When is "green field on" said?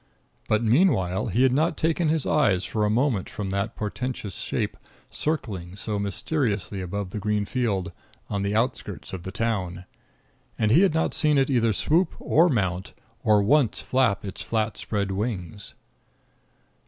7.19-8.41